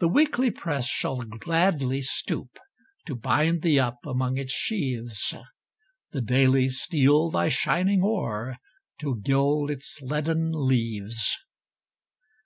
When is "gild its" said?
9.20-10.00